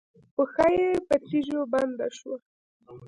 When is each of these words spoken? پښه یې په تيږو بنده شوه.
پښه 0.35 0.65
یې 0.75 0.87
په 1.07 1.15
تيږو 1.27 1.61
بنده 1.71 2.07
شوه. 2.17 2.35